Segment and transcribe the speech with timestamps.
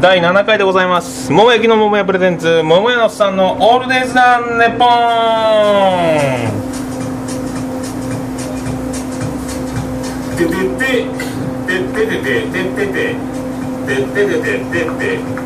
[0.00, 1.30] 第7回でございます。
[1.30, 4.88] 桃焼きの桃屋プレゼンツ桃屋のさんのオールデイズダンネポン。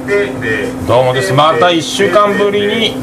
[0.06, 1.32] ててどうもです。
[1.32, 2.94] また1週間ぶりに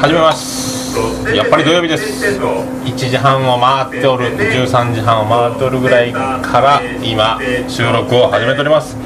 [0.00, 0.98] 始めます
[1.36, 2.40] やっぱり土曜日です。
[2.84, 4.36] 1時半を回っておる。
[4.36, 7.38] 13時半を回っておるぐらいから今
[7.68, 9.01] 収録を始めております。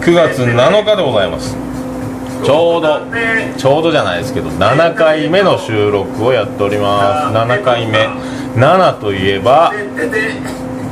[0.00, 1.56] 9月7日でございます。
[2.44, 3.00] ちょうど
[3.56, 7.36] ちょうどじゃないですけど7回目の収録をやっております。
[7.36, 8.08] 7回目。
[8.56, 9.72] 7といえば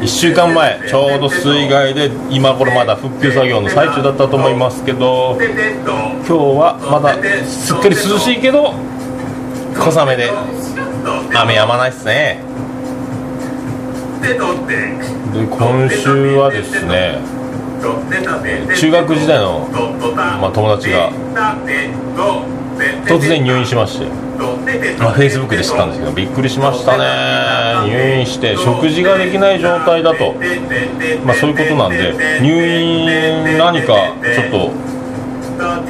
[0.01, 5.49] 1週間前ちょうど水害で今頃まだ復旧作業の最中だったと思いますけど今
[6.27, 8.75] 日はまだすっかり涼しいけど
[9.75, 10.31] 小雨で
[11.35, 12.41] 雨やまないっすね。
[14.21, 14.35] で
[15.47, 17.19] 今週はですね
[18.77, 19.69] 中学時代の、
[20.41, 21.11] まあ、友達が
[23.07, 24.07] 突然入院しまして。
[24.99, 27.89] まあ、フェイスブックで知ったんですけどびっくりしましたね。
[27.91, 30.35] 入院して食事ができない状態だと、
[31.25, 34.71] まあ、そういうことなんで入院何かちょっと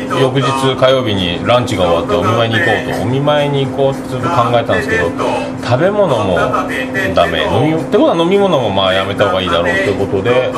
[0.09, 5.11] 翌日火曜日にランチが終わってお見舞いに行こうとお見舞いに行こうってずっと考えたんですけど
[5.63, 7.43] 食べ物もダメ。
[7.45, 10.53] 飲みってことは飲み物もまあやめた方がいいだろうってことで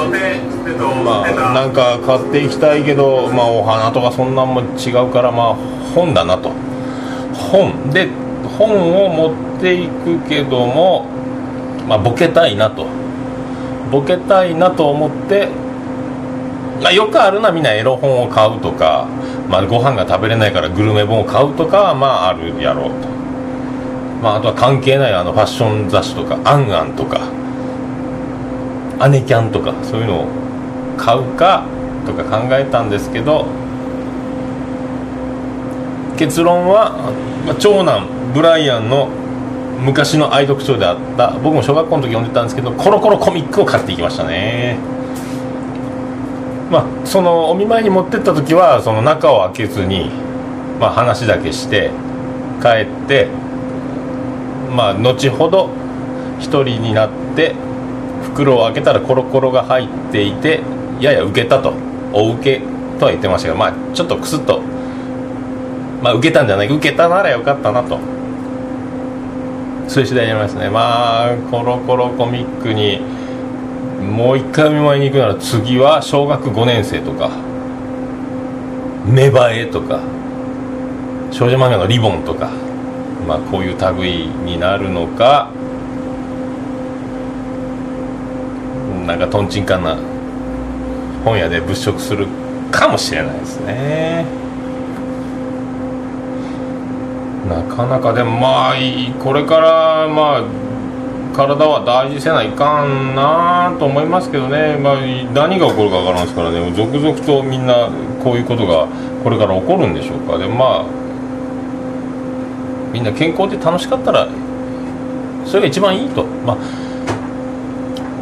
[1.04, 5.54] まあなんか買っていきたいけどまあお花とかそんなんも違うからまあ
[5.94, 6.52] 本だなと。
[7.32, 8.08] 本で
[8.58, 11.06] 本を持っていくけども
[11.88, 12.86] まあボケたいなと。
[13.90, 15.48] ボケたいなと思って
[16.82, 19.08] まあ、よくあるのはみんなエロ本を買うとか、
[19.48, 23.08] まあ、ご飯が食べれないからグルメ本を買うとかはまああるやろうと、
[24.22, 27.20] まあ、あとは関係ないあのファッション雑誌とか「アンアン」とか
[29.00, 30.26] 「アネキャン」とかそういうのを
[30.96, 31.64] 買うか
[32.06, 33.46] とか考えたんですけど
[36.16, 37.12] 結論は、
[37.46, 39.08] まあ、長男ブライアンの
[39.80, 44.97] 昔の愛読書であった僕も小学校の時読んでたんですけどコロコロコミックを買っていきましたね。
[46.70, 50.10] まあ、そのお見舞いに持ってった時はその中を開けずに、
[50.78, 51.90] まあ、話だけして
[52.60, 52.68] 帰
[53.04, 53.28] って
[54.74, 55.70] まあ後ほど
[56.40, 57.54] 1人になって
[58.22, 60.60] 袋を開けたらコロコロが入っていて
[61.00, 61.72] やや受けたと
[62.12, 62.60] お受け
[62.98, 64.60] とは言ってましたがまあちょっとクスッと
[66.02, 67.98] まあ受けたんじゃない受けたならよかったなと。
[69.88, 70.68] そういう次第になりますね。
[70.68, 73.00] まあコロコロコミックに
[74.00, 77.30] もう一回お見舞いに行くなら次は小学5年生とか
[79.06, 80.00] 芽生えとか
[81.30, 82.50] 少女漫画のリボンとか
[83.26, 85.50] まあこういう類になるのか
[89.06, 89.96] なんかとんちんかんな
[91.24, 92.26] 本屋で物色する
[92.70, 94.26] かもしれないですね。
[97.48, 98.74] なかなかでもまあ
[99.18, 100.67] これからまあ
[101.38, 104.96] 体は大事せないかんなと思いますけどね、まあ、
[105.32, 106.72] 何が起こるか分からんですからね。
[106.74, 107.88] 続々とみんな
[108.24, 108.88] こういうことが
[109.22, 110.36] これから起こるんでしょうか。
[110.36, 110.84] でまあ
[112.92, 114.26] みんな健康で楽しかったら
[115.44, 116.58] それが一番いいと、まあ、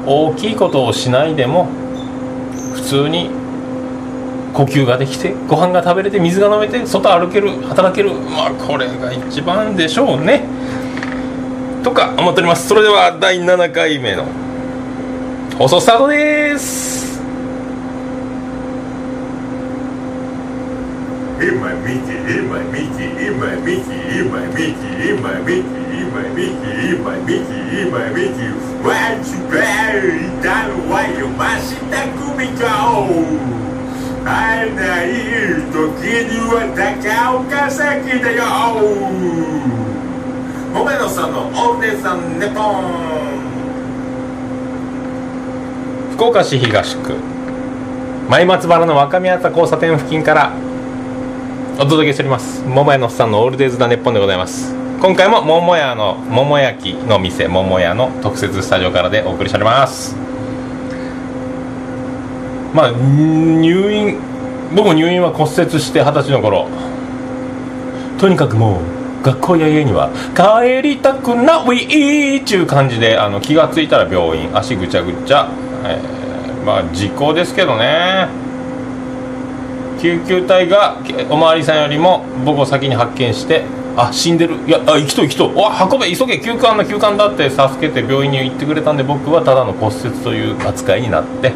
[0.06, 1.68] 大きいことをしないでも
[2.74, 3.30] 普通に
[4.52, 8.12] 呼吸ができてご飯が食べれて水が飲めて外歩ける働ける。
[8.12, 10.55] まあこれが一番でしょうね。
[11.86, 12.66] とか思っております。
[12.66, 14.26] それでは第7回目の
[15.56, 17.20] 放送スタートです。
[21.38, 24.82] 今見て今見て今見て今見て
[25.14, 27.54] 今見て今見て今見て
[27.86, 28.50] 今見て
[28.82, 32.66] ワンチベイだるわよました組か
[34.24, 35.06] 会えない
[35.70, 35.78] 時
[36.26, 39.75] には高岡崎だよ
[40.76, 42.84] 桃野さんのオールデイさんネポン。
[46.12, 47.14] 福岡市東区
[48.28, 50.52] 前松原の若宮田交差点付近から
[51.78, 54.74] お届けしております桃屋のさんのオールデイズ・ザ・ネッポンでございます。
[55.00, 60.14] 今回も桃屋の桃焼きの店桃屋の特設スタジオからでお送りしております。
[62.74, 64.18] まあ入院
[64.74, 66.68] 僕も入院は骨折して二十歳の頃。
[68.18, 68.95] とにかくもう
[69.26, 75.50] 学校や家には帰りたくないっちゅう感じであの気が付いたら病院足ぐちゃぐちゃ、
[75.84, 78.28] えー、まあ事故ですけどね。
[80.00, 80.98] 救急隊が
[81.30, 83.64] お巡りさんよりも僕を先に発見して
[83.96, 84.58] あ死んでる。
[84.64, 91.52] いやあ生きと生きとお運べ急げ救急の救急だって助けて病院に行ってくれたんで僕はただの骨折という扱いになって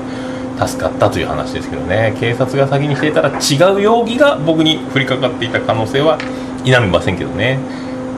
[0.58, 2.16] 助かったという話ですけどね。
[2.18, 6.18] 警察が先にしていたら違う容疑が僕に降りかかっていた可能性は
[6.64, 7.58] 否めませんけどね、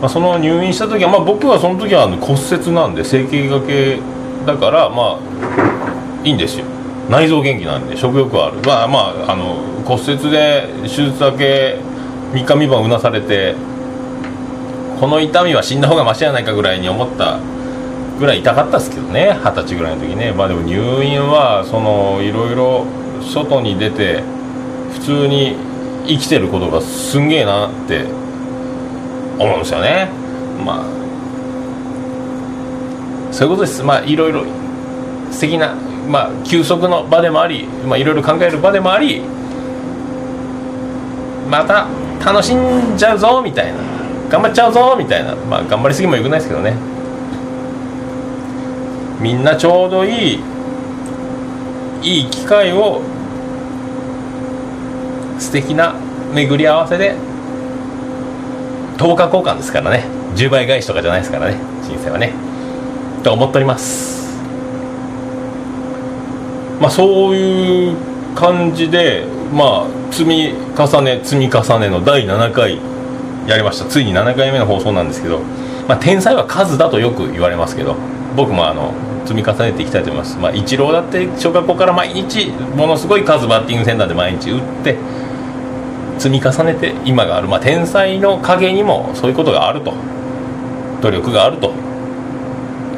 [0.01, 4.01] まあ、その入院した時は、まあ、僕はその時は骨折なんで整形がけ
[4.47, 6.67] だからまあいいんですよ。
[7.09, 8.59] 内臓元気なんで食欲はある。
[8.65, 8.99] まあま
[9.29, 11.79] ああの骨折で手術だけ
[12.33, 13.55] 3日3晩うなされて
[15.01, 17.41] この痛みは死んだ方がマシやないかぐらいに思った
[18.19, 19.37] ぐらい痛かったですけどね。
[19.43, 20.33] 二十歳ぐらいの時ね。
[20.33, 22.87] まあでも入院はそのいろいろ
[23.21, 24.23] 外に出て
[24.93, 25.57] 普通に
[26.07, 28.07] 生きてることがすんげえなって
[29.43, 30.09] 思うんですよね。
[30.65, 30.85] まあ。
[33.33, 33.83] そういうことです。
[33.83, 34.45] まあいろいろ
[35.31, 35.75] 素敵な
[36.09, 39.23] まあ休息の場でもありまあいろいろ考える場でもあり
[41.49, 41.87] また
[42.25, 43.79] 楽しんじゃうぞみたいな。
[44.29, 45.35] 頑張っちゃうぞみたいな。
[45.35, 46.75] まあ頑張りすぎもよくないですけどね。
[49.21, 50.41] みんなちょうどいい
[52.03, 53.01] いい機会を
[55.39, 55.95] 素敵な
[56.35, 57.15] 巡り合わせで
[59.03, 60.05] 10日交換ですからね
[60.37, 62.33] 10倍返しとかじゃないですからね人生はね
[63.25, 64.41] と思っております
[66.81, 67.97] まあそういう
[68.37, 72.79] 感じでまあ積み重ね積み重ねの第7回
[73.49, 75.41] やりましたついに7回目の放送なんですけど、
[75.89, 77.97] まあ、天才は数だとよく言われますけど
[78.37, 78.95] 僕もあの
[79.27, 84.97] 積み重ねていきたいと思います、まあ、イチローだって小学校から毎日ものすごい数バッティングセンターで毎日打って
[86.23, 89.93] 積み重ねて今がある、まあ、天才の陰にもそういうことがあると。
[91.01, 91.73] 努力があると。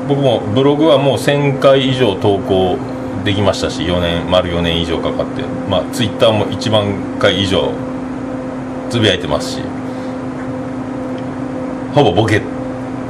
[0.07, 2.77] 僕もブログはもう1000回以上投稿
[3.25, 5.43] できましたし4年丸4年以上かかって。
[5.71, 7.73] まあツイッターも1万回以上
[8.91, 9.63] つぶやいてますし。
[11.95, 12.43] ほぼボケ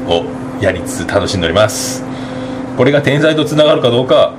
[0.07, 0.25] を
[0.61, 2.05] やりつつ楽しんでおります。
[2.77, 4.35] これが天才とつながるかどうか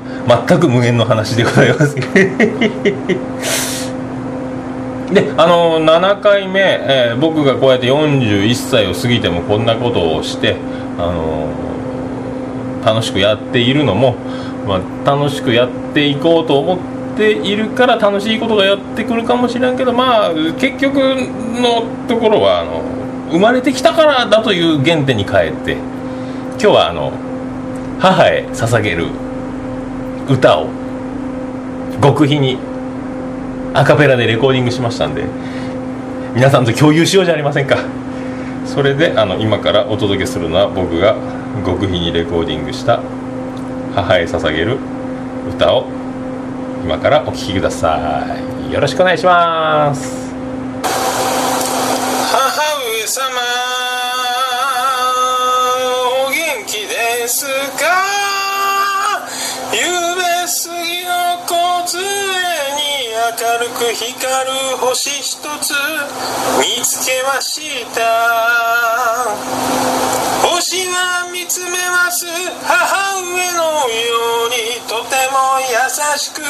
[0.48, 3.75] 全く無限の話でございます。
[5.14, 10.58] であの7回目、えー、僕がこうやって41歳を過ぎてもこんなことをして
[10.98, 14.16] あの楽しくやっているのも、
[14.68, 22.82] まあ、楽しくやっていこうと思っているから楽しいことがやってくるかもしれんけどまあ結局のところはあの
[23.32, 27.12] 生まれてきたからだという原点に変えて今日はあの
[28.00, 29.08] 母へ捧げる
[30.30, 30.70] 歌を
[32.02, 32.58] 極秘に
[33.76, 35.26] アカペラでレコーディングしましたんで
[36.34, 37.78] 皆さんと共有しようじゃありませんか。
[38.66, 41.16] それであの今からお届けするのは僕が
[41.66, 43.02] 極秘にレコーディングした
[43.94, 44.78] 母へ捧げる
[45.48, 45.88] 歌を
[46.84, 48.26] 今からお聴きくださ
[48.70, 48.74] い。
[48.74, 50.34] よろしくお願いします。
[52.32, 52.50] 母
[52.92, 53.45] 上様
[63.38, 64.16] 明るく光
[64.46, 65.74] る星一つ
[66.60, 68.00] 見つけました。
[70.48, 72.26] 星は見つめます。
[72.64, 74.06] 母上のよ
[74.46, 75.68] うにとても優
[76.18, 76.42] しく。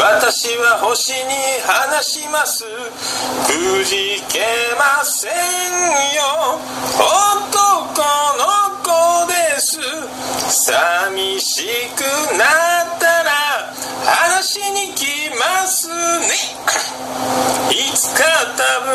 [0.00, 1.34] 私は星に
[1.66, 2.64] 話します。
[2.64, 4.40] くじけ
[4.78, 5.30] ません
[6.14, 6.58] よ。
[6.96, 8.00] 男
[8.38, 8.44] の
[8.82, 9.78] 子です。
[10.48, 12.00] 寂しく
[12.38, 13.30] なったら
[14.06, 15.94] 話しに来ますね。
[17.70, 18.24] いつか
[18.56, 18.94] 多分。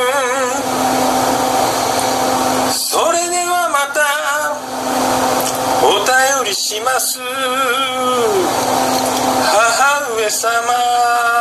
[2.73, 4.01] それではまた
[5.85, 7.19] お便りします。
[9.43, 11.40] 母上様。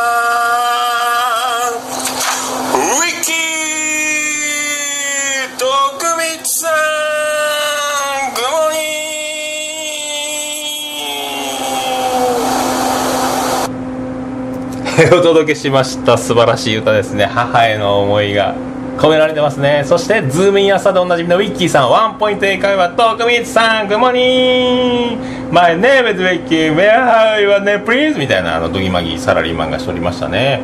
[15.09, 17.25] お届けしました素晴らしい歌ですね。
[17.25, 18.53] 母への思いが
[18.97, 19.83] 込められてますね。
[19.83, 25.51] そしてズームイン朝でおなじみのウィッキーさんワンポイント英会話徳光さん Good morning。
[25.51, 30.61] My name is Wickey What's your name please みたいなあのドギマギサラリーマンがしておりましたね。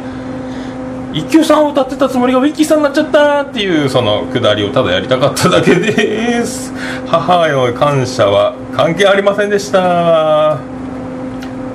[1.14, 6.72] 一休さんを歌ってたつもりがウィッキーさんになっちゃったっていうそのくだりをただやりたかっただけです。
[7.08, 10.60] 母への感謝は関係ありませんでした。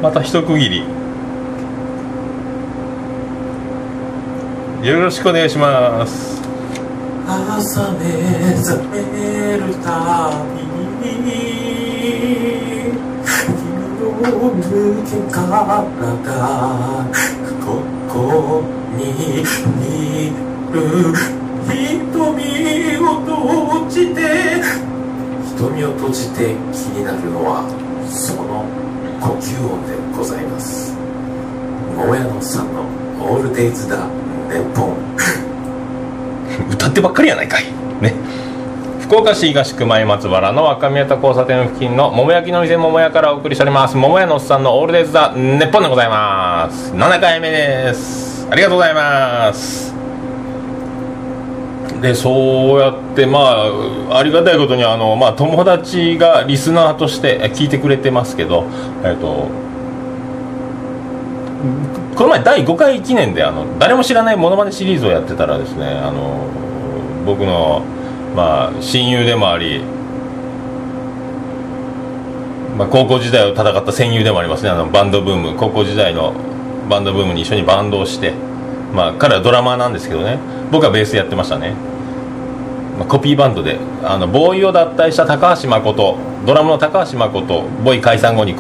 [0.01, 1.02] また一区切り。
[4.83, 6.43] よろしくお願いします。
[7.25, 8.01] 朝目
[8.57, 11.31] 覚めるたびに
[13.39, 13.71] 君
[14.01, 14.11] の
[14.51, 14.61] 抜
[15.07, 17.07] け殻が
[17.65, 17.79] こ
[18.13, 18.65] こ
[18.97, 19.03] に
[19.39, 19.45] い
[20.73, 20.83] る。
[21.63, 22.19] 瞳
[22.99, 24.19] を閉じて
[25.57, 27.63] 瞳を閉じて気になるのは
[28.11, 28.67] その
[29.21, 30.93] 呼吸音でございます。
[31.97, 32.83] 桃屋のさんの
[33.21, 34.22] オールデイズだ。
[34.53, 34.97] ネッポン。
[36.71, 37.65] 歌ってばっかりやないかい。
[38.01, 38.15] ね。
[39.01, 43.97] 福岡市東区前松原の若宮田交差点付近の桃焼きの店桃屋からお送りしております。
[43.97, 46.93] 桃屋のおっさんのオールデイズだネッポンでございます。
[46.93, 48.47] 7回目です。
[48.51, 49.93] ありがとうございます。
[52.03, 53.39] でそうやってま
[54.11, 58.67] あありがたいことにあの、まあ、友達がリスナーとして聞いてくれてますけど
[59.05, 59.49] えっと
[62.17, 66.47] この前第5回記念であの誰も知らないモノマネシリーズをやってたらですねあの
[67.25, 67.83] 僕の、
[68.35, 69.83] まあ、親友でもあり、
[72.77, 74.71] まあ、高校時代を戦った戦友でもありますね。
[74.71, 76.35] あのバンドブーム高校時代の
[76.91, 78.33] バンドブームに一緒にバンドをして、
[78.93, 80.39] まあ、彼はドラマーなんですけどね。
[80.73, 81.75] 僕はベースやってましたね、
[82.99, 88.55] まあ、コピーバンドであの BOØWY を脱退した高橋まことドラムの高橋まこと BOØWY 解散後に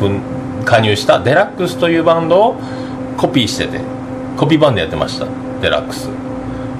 [0.66, 2.60] 加入した De-LAX というバンドを
[3.22, 3.78] コピーしてて
[4.36, 5.26] コピーバンドやってました
[5.60, 6.08] De-LAX。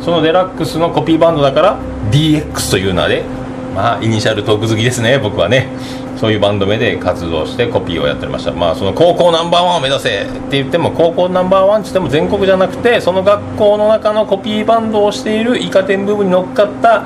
[0.04, 1.78] その De-LAX のコピーバンドだから
[2.10, 3.22] DX という名で
[3.76, 5.68] まあイニシャルトーク好きですね僕はね。
[6.16, 8.52] そういうバンド名で活動してコピーをやっておりました。
[8.52, 17.04] まあその高校ナンバーワンを目指せって言っても高校ナンバーワンって言っても全国じゃなくてその学校の中のコピーバンドをしているイカ天ブームに乗っかった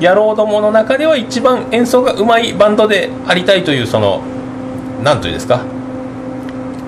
[0.00, 4.22] 野郎どもの中では一番演奏がうまいバンドでありたいというその
[5.02, 5.75] 何というんですか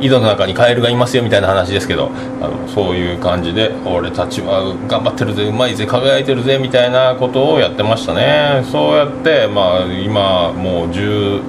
[0.00, 8.64] 井戸の中にカエルがいますよみたいな話ですけどあのそういう感じで俺たちは頑張ってるぜうまいぜ輝いてるぜみたいなことをやってましたね。
[8.70, 11.42] そうやってまあ今もう10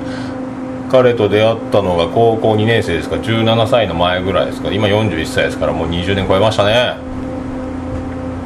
[0.89, 6.97] 彼と出会ったのが高校2年生ですか17歳の前ぐらいですか今41歳ですからもう20年超えましたね。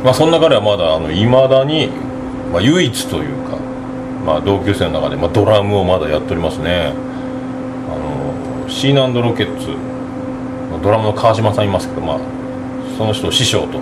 [0.03, 1.88] まあそんな彼はまだいまだに、
[2.51, 3.57] まあ、唯一というか、
[4.25, 6.91] まあ、同級生の中で、まあ、ドラムをまだやっておりますね。
[7.88, 9.92] あのシーナロケッツ。
[10.83, 12.19] ドラムの川島さんいますけど、まあ、
[12.97, 13.79] その人を師匠と。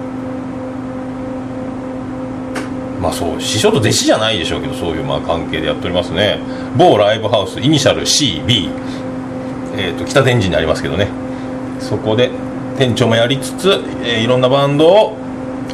[3.01, 6.39] まあそう師匠と弟子じゃないでしょうけどそういうまあ関係でやっておりますね。
[6.77, 8.70] 某ライブハウスイニシャル CB、
[9.75, 11.08] えー、と北天神にありますけどね。
[11.79, 12.29] そこで
[12.77, 13.70] 店長もやりつつ、
[14.03, 15.17] えーいろんなバンドを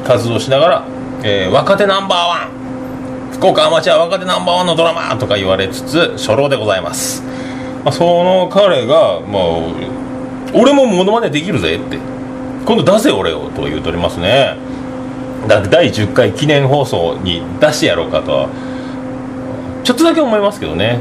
[0.05, 0.87] 活動しながら、
[1.23, 2.57] えー若手ナンバーワン。
[3.37, 7.21] 福岡アマチュア若手ナンバーワンのドラマとか言われつつ初老でございます、
[7.83, 10.06] まあ、その彼がまあ
[10.53, 11.97] 俺もモノマネできるぜって。
[12.65, 14.57] 今度出せ俺をと言うとりますね。
[15.47, 18.31] だ第10回記念放送に出してやろうかと。
[18.31, 18.49] は
[19.83, 20.99] ちょっとだけ思いますけどね。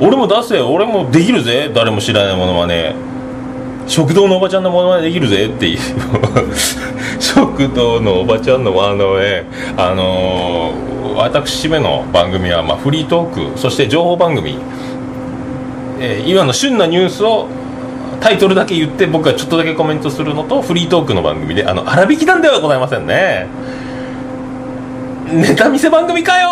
[0.00, 1.70] 俺も出せ俺もできるぜ。
[1.74, 2.94] 誰も知らないモノマネ。
[3.86, 5.78] 食堂のおばちゃんのモノマネできるぜっていう。
[7.18, 9.44] 食堂のおばちゃんのモノマネ。
[9.76, 14.56] あのー、私めの番組は、まあ、フリートークそして情報番組、
[16.00, 17.48] えー今の旬なニュースを
[18.22, 23.48] タイトルだけ言って僕がちょっとだけコメントするのとフリートークの番組であの粗引きなんではございませんね。
[25.26, 26.48] ネタ見せ番組かよ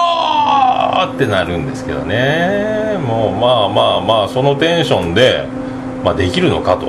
[1.14, 2.98] ってなるんですけどね。
[3.06, 5.46] もうまあまあまあそのテンションで、
[6.04, 6.86] まあ、できるのかと、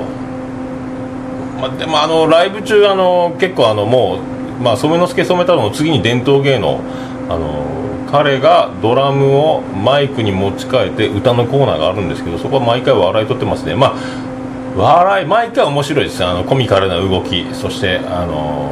[1.60, 4.18] まあ、でもあのライブ中あの結構あのも
[4.58, 6.80] う、まあ、染之助染太郎の次に伝統芸能
[7.28, 7.64] あの
[8.10, 13.76] 彼がドラムをマイクに持ち替えて歌のコーナーがあるんですけどそこは毎回笑い取ってますね。
[13.76, 14.31] まあ
[14.76, 18.70] 笑い毎回面白いですあのコミカルな動きそしてあの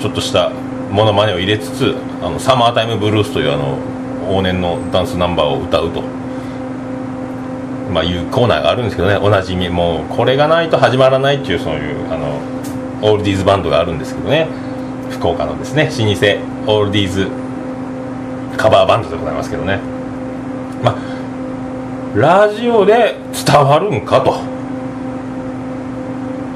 [0.00, 0.50] ちょっとした
[0.90, 3.78] モノマネを入れつつあのサマータイムブルースというあの
[4.28, 6.02] 往年のダンスナンバーを歌うと、
[7.92, 9.16] まあ、いうコーナーがあるんですけどね。
[9.16, 9.68] おなじみ。
[9.68, 12.40] もうこれがないと始まらないっていうそういうあの
[13.02, 14.48] オールディーズバンドがあるんですけどね。
[15.10, 17.28] 福岡のですね老舗オールディーズ
[18.56, 19.78] カバーバンドでございますけどね。
[20.82, 20.96] まあ
[22.16, 24.55] ラジオで伝わるんかと。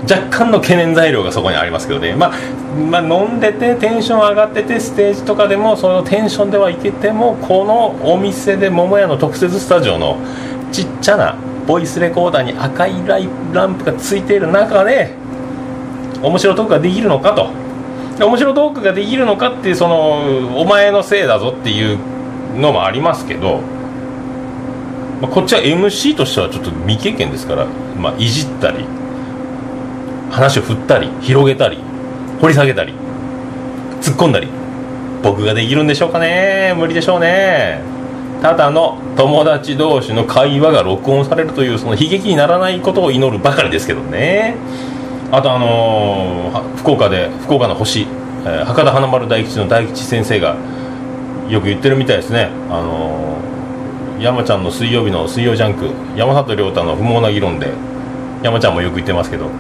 [0.09, 2.38] 若干の懸念材料がそこにありますけどね、まあ、
[2.75, 10.19] まあ飲んでてテンション上がっててステージとかでもそのテンションではいけてもこのお店で桃屋の特設スタジオの
[10.73, 15.14] ちっちゃなボイスレコーダーに赤いライランプがついている中で
[16.23, 17.50] 面白トークができるのかと。
[18.26, 21.99] 面白トークができるのかっていうそのお前のせいだぞっていう
[22.59, 23.61] のもありますけど、
[25.23, 27.66] まあ、こっちは MC としてはちょっと未経験ですから、
[27.97, 29.00] まあ、いじったり。
[30.30, 31.78] 話を振ったり広げたり
[32.40, 32.94] 掘り下げたり
[34.00, 34.49] 突っ込んだり
[35.22, 36.72] 僕ができるんでしょうかね？
[36.76, 37.82] 無理でしょうね。
[38.40, 44.56] ただの友達同士の会話が録音されるというその悲劇にならないことを祈るばかりですけどね。
[45.30, 50.56] あとあのー福岡で福岡の星、えー博多華丸大吉の大吉先生が
[51.50, 52.49] よく言ってるみたいですね。
[52.70, 57.72] あのー山ちゃんの水曜日の水曜ジャンク山里亮太の不毛な議論で
[58.42, 59.50] 山ちゃんもよく言ってますけど。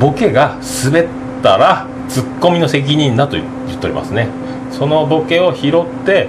[0.00, 1.08] ボケが滑っ
[1.42, 4.28] たらツッコミの責任だと言っておりますね。
[4.70, 6.28] そのボケを拾って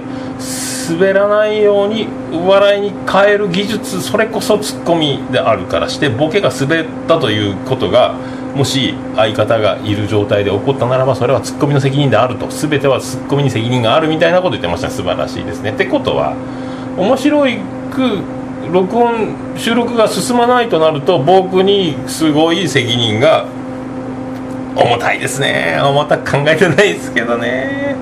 [0.88, 8.14] 滑らないように笑いに変える技術それこそツッコミであるからしてボケが滑ったということが
[8.54, 12.48] もし相方がいる状態で起こったならばそれはツッコミの責任であると。
[12.48, 15.70] 全てはツッコミに責任があるみたいなこと言ってました素晴らしいですね。
[15.70, 16.34] ってことは
[16.96, 17.58] 面白い
[17.92, 18.22] く
[18.72, 23.46] 録音収録が進まないとなると僕にすごい責任が
[24.76, 25.78] 重たいですね。
[25.82, 27.96] 重たく考えてないですけどね。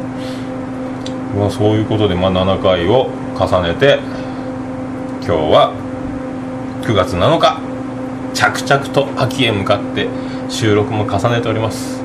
[1.39, 3.99] まあそういうことで、まあ、7回を重ねて
[5.23, 5.73] 今日は
[6.83, 7.61] 9月7日
[8.35, 10.09] 着々と秋へ向かって
[10.49, 12.03] 収録も重ねております。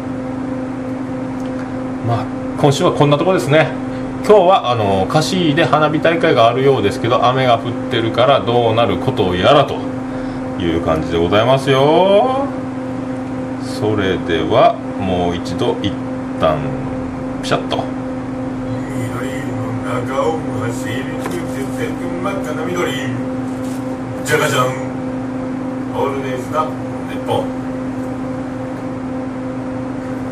[2.08, 2.26] まあ
[2.60, 3.83] 今週はこんなとこですね。
[4.26, 9.76] 今日はあの菓子で花火大会があるようですけど雨が降ってるからどうなることやらと
[10.64, 12.48] いう感じでございますよ。
[13.62, 15.92] それではもう一度一
[16.40, 16.58] 旦
[17.42, 17.84] ピシャッと。
[18.96, 20.40] 緑の中を
[20.72, 21.92] 走り抜けて
[22.24, 22.94] 真っ赤な緑。
[24.24, 24.68] じゃがじゃん
[25.94, 27.63] オールデイズだ日本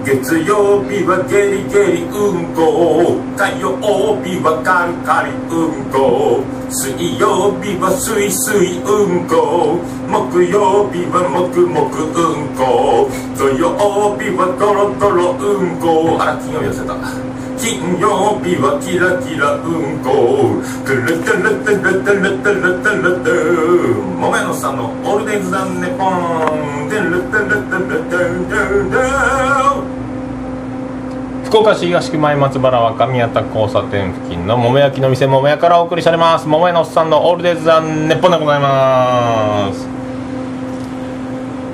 [0.03, 3.21] 月曜日はゲリゲリうんこ。
[3.37, 3.77] 火曜
[4.25, 6.41] 日はカリカリうんこ。
[6.71, 9.77] 水曜日はスイスイうんこ。
[10.09, 13.09] 木曜日はもくもくうんこ。
[13.37, 16.17] 土曜日はトロトロうんこ。
[16.19, 16.97] あら金曜日忘れた
[17.61, 20.57] 金曜日はキラキラうんこ。
[20.81, 26.89] トゥルトゥルトゥルトゥルトゥルトゥルトゥ桃屋のおっさんのオールデイズ・ザ・ネッポン。
[26.89, 29.70] トゥルトゥルトゥルトゥルトゥルトゥ
[31.51, 36.47] 福岡市東区前松原若宮田交差点付近の桃焼きの店桃屋からお送りされます。
[36.47, 39.69] 桃屋のおっさんのオールデイズ・ザ・ネッポンでございま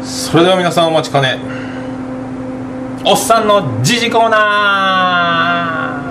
[0.03, 0.31] す。
[0.31, 1.37] それでは皆さんお待ちかね。
[3.05, 6.01] おっさんの時事コーナ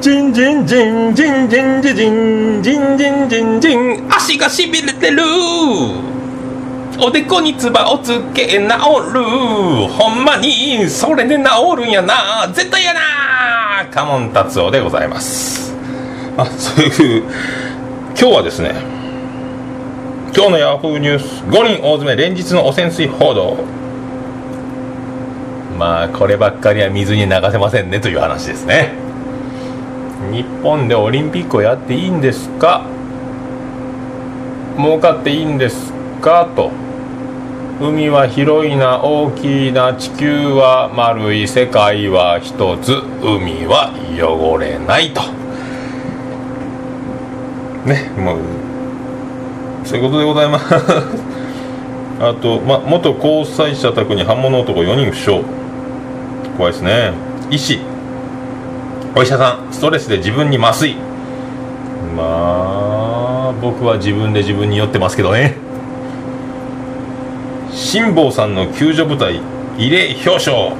[0.00, 0.02] ー。
[0.02, 5.22] ジンジンジンジンジンジンジンジンジンジンジン足がしびれてる
[6.98, 8.68] おでこにつばをつけ治る。
[9.88, 11.42] ほんまにそれで治
[11.76, 12.48] るんやな。
[12.52, 13.00] 絶対やな。
[13.90, 15.74] カモン達夫でございます。
[16.36, 17.22] あそういう
[18.16, 18.70] 今日はですね
[20.34, 23.56] 今日のヤフーニュース5人大詰め連日の汚染水報道。
[25.78, 28.92] まあこればっかりは水に流せませんねという話ですね。
[30.30, 32.86] 日本でオリンピックをやっていいんですか？
[34.78, 36.70] 儲かっていいんですかと
[37.80, 45.20] 海は広いな大きいな地球は丸い世界は一つ海は汚れないと。
[47.84, 48.38] ねもう
[49.84, 50.66] そういうことでございます。
[52.22, 55.40] あと、ま、元交際者宅に刃物男4人負傷。
[56.56, 57.10] 怖いですね。
[57.50, 57.80] 医師。
[59.16, 59.72] お医者さん。
[59.72, 60.94] ストレスで自分に麻酔。
[62.16, 65.61] まあ僕は自分で自分に酔ってますけどね。
[67.92, 69.42] 辛坊さんの救助部隊
[69.76, 70.74] 異例表彰。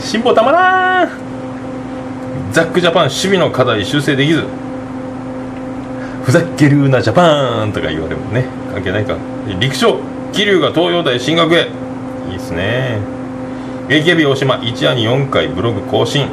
[0.00, 1.08] 辛坊たまらん。
[2.50, 4.42] ザックジャパン守備の課題修正できず。
[6.24, 8.46] ふざけるなジャパンとか言われるもね。
[8.72, 9.16] 関係ないか。
[9.60, 10.00] 陸上
[10.32, 11.68] 桐生が東洋大進学へ。
[12.30, 12.98] いいっすね。
[13.86, 16.26] AKB 大島一夜に4回ブログ更新。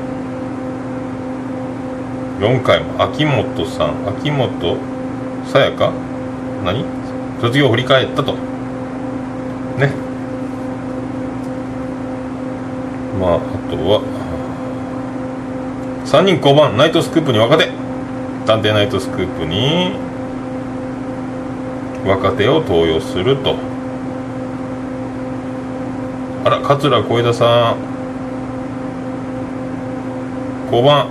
[2.39, 4.77] 4回も秋元さん秋元
[5.45, 5.93] さやか？
[6.65, 6.83] 何？
[7.39, 8.33] 卒業を振り返ったと。
[9.79, 9.91] ね。
[13.19, 13.39] まああ
[13.69, 14.01] とは。
[16.05, 17.69] 3人交番ナイトスクープに若手。
[18.45, 19.91] 探偵ナイトスクープに。
[22.05, 23.55] 若手を登用すると。
[26.45, 27.77] あら桂小枝さん。
[30.65, 31.07] 交番。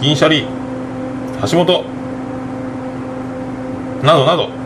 [0.00, 0.46] 銀シャリ。
[1.50, 1.84] 橋本。
[4.04, 4.59] などなど。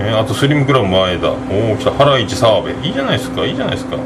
[0.00, 1.34] えー、あとスリムクラブ前田お
[1.72, 1.90] お来た。
[1.92, 2.70] 原市澤部。
[2.70, 3.96] いいじゃないですかいいじゃないですか。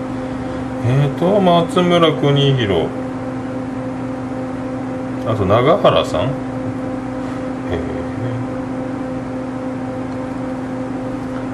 [0.87, 2.87] えーと松村邦弘
[5.27, 6.21] あと永原さん。
[6.23, 6.27] え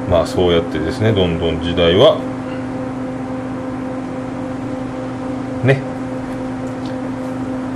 [0.09, 2.18] ー、まあそうやってですねどんどん時代は。
[5.64, 5.83] ね。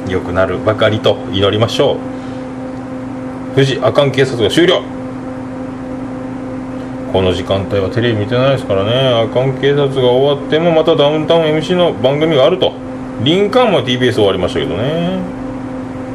[0.08, 1.96] 良くなるばかりと祈りましょう。
[3.54, 4.82] 富士阿寒警察が終了。
[7.12, 8.92] この時間帯はテレビ見てないですからね。
[9.22, 12.72] あかん警察が終わってもまたダウンタウン MC の番組があると。
[13.22, 15.20] リンカーンも TBS 終わりましたけどね。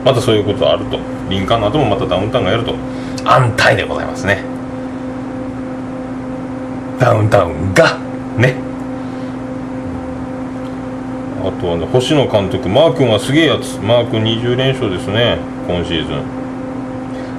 [0.03, 0.97] またそういうことあると。
[1.29, 2.73] リンカーンの後もまたダウンタウンがやると。
[3.25, 4.43] 安泰でございますね。
[6.99, 7.99] ダウンタウンが
[8.37, 8.55] ね。
[11.43, 13.79] あとはね星野監督マー君はすげえやつ。
[13.81, 15.37] マー君20連勝ですね。
[15.67, 16.23] 今シーズン。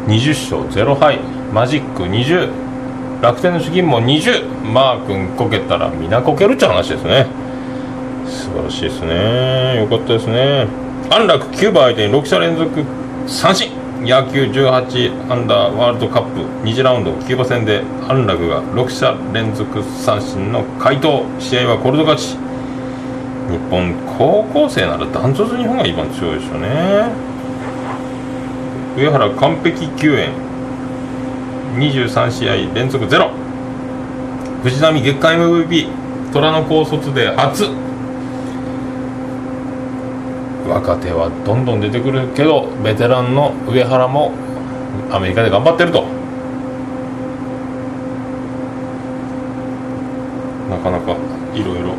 [0.07, 1.19] 20勝0敗。
[1.53, 2.68] マジック20
[3.21, 7.27] 楽天の資金も20マー君こけたら皆こけるっちゃ話ですね。
[8.27, 9.79] 素晴らしいですね。
[9.81, 10.69] よかったですね。
[11.11, 12.85] 安楽9番相手に6者連続
[13.27, 13.71] 三振。
[14.01, 16.43] 野球18アンダーワールドカップ。
[16.65, 22.37] 2次ラウンドキューバ戦で安楽が6者連続三振の回答試合はコルド勝ち。
[23.51, 27.09] 日本高校生ならダントツ日本が一番強いでしょうね。
[28.97, 30.31] 上原完璧救援
[31.77, 33.31] 23試合連続ゼロ。
[34.63, 35.89] 藤波月間 MVP
[36.33, 37.65] 虎の高卒で初。
[40.69, 44.33] 若手はどんどん出てくるけどベテランの上原も
[45.11, 46.05] アメリカで頑張ってると。
[50.69, 51.17] なかなか
[51.55, 51.95] いろいろ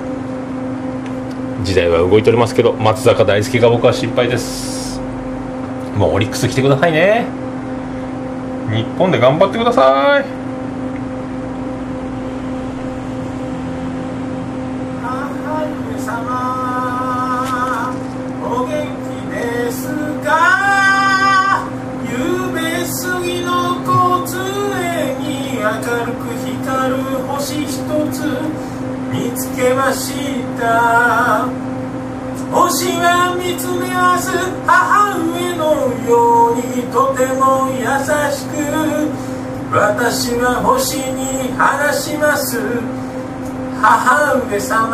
[1.64, 5.02] 時代は動いておりますけど松坂大輔が僕は心配です。
[5.98, 7.39] もうオリックス来てくださいね。
[8.72, 10.39] 日本で頑張ってください。
[40.10, 42.58] 私は星に話します。
[43.80, 44.90] 母上様。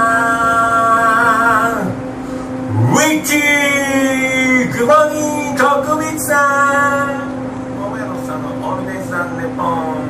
[2.67, 7.31] ウィッチーグモーニング特別さん
[7.79, 10.03] 桃屋のさんのオルネさんネポン。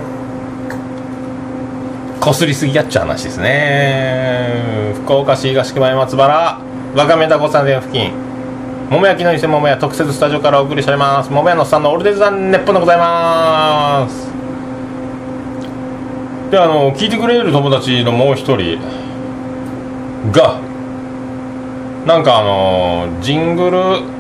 [2.20, 4.96] こすりすぎやっちゃう話ですね。
[5.04, 6.60] 福岡市東区前松原。
[6.96, 8.12] わかめたこさん付近。
[8.90, 11.32] 桃焼きの店桃屋特設スタジオからお送りしております。
[11.32, 14.35] 桃屋のさんのオルデザンネッポンでございます。
[16.52, 18.80] であの聞いてくれる友達のもう一人
[20.32, 20.60] が
[22.06, 24.16] なんかあのジングル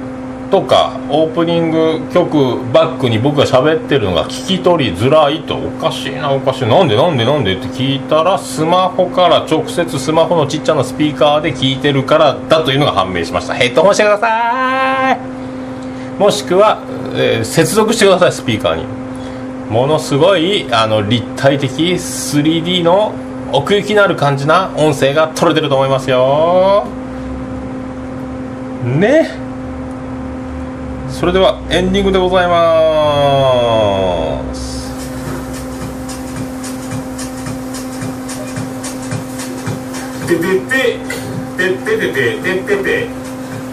[0.49, 13.53] とかオープニング曲バックに僕が喋ってるのが聞き取りづらいとおかしいなおかしいなんでなんでなんでって聞いたらスマホから直接スマホのちっちゃなスピーカーで聞いてるからだというのが判明しました。
[13.53, 15.19] ヘッドホンしてください。
[16.19, 16.79] もしくは、
[17.15, 19.04] えー接続してくださいスピーカーに。
[19.69, 23.13] ものすごいあの立体的 3D の
[23.51, 26.85] 奥行きのある感じな音声が取れてると思いますよ。
[28.83, 29.29] ね。
[31.09, 34.75] それではエンディングでございます。
[40.27, 40.49] ててて
[41.57, 43.24] ててててててて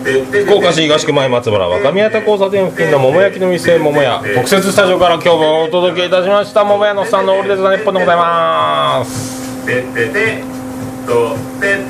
[0.02, 6.64] 福岡市東区前松原若宮田交差点付近の桃焼きの店桃屋特設スタジオから今日もお届けいたしました。
[6.64, 9.64] 桃屋のさんのオールデザネッポンでございます。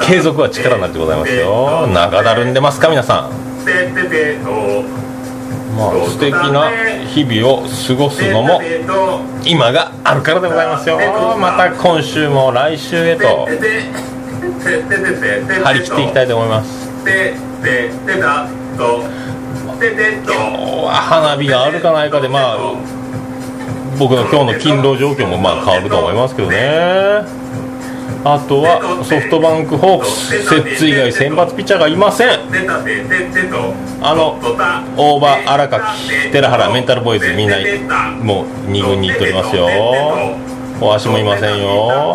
[0.06, 1.86] 継続は力なりでございますよ。
[1.86, 3.30] 長だるんでますか皆さん。
[5.78, 6.70] まあ素敵な
[7.06, 8.60] 日々を過ごすのも
[9.42, 10.98] 今があるからでございますよ。
[11.38, 13.48] また今週も来週へと
[15.64, 16.92] 張り切っていきたいと思います。
[17.62, 18.46] てててだ
[18.76, 19.04] と
[19.78, 20.32] ててと
[20.88, 22.58] 花火があるかないかでまあ
[23.98, 27.42] 僕の今日の勤労状況もまあ変わると思いますけどね。
[28.24, 32.28] あとはソフトバンクホークス摂津以外先発ピッチャーがいません。
[34.00, 34.38] あの
[34.96, 37.56] 大場荒垣寺原メンタルボーイズみんな
[38.22, 39.66] もう2軍に行っておりますよ
[40.80, 42.14] お足もいませんよ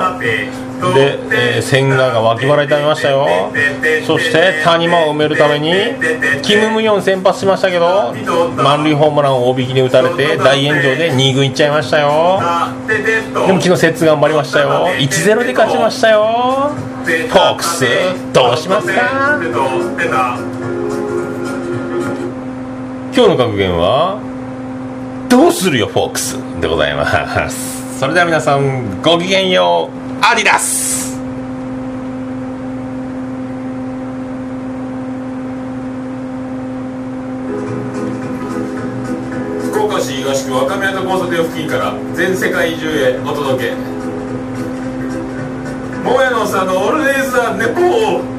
[0.94, 1.20] で、
[1.56, 3.28] えー千賀が脇腹痛めましたよ。
[4.06, 5.74] そして谷間を埋めるために
[6.44, 8.14] キム・ムヨン先発しましたけど
[8.56, 12.40] 満塁ホームランを大引きに打たれて大炎上で2軍行っちゃいましたよ。
[12.88, 14.88] でも昨日節頑張りましたよ。
[14.98, 16.72] 1-0で勝ちましたよ。
[17.04, 17.86] フォークス
[18.34, 19.40] どうしますか？
[23.16, 24.20] 今日の格言は
[25.28, 28.00] どうするよフォークスでございます。
[28.00, 30.07] それでは皆さんごきげんよう。
[30.22, 31.16] アディダス。
[39.72, 43.76] 福岡市東区若宮と交差点付近から全世界中へお届け。
[46.04, 48.37] 桃屋のさんのオールデイズ・ザ・ネポー。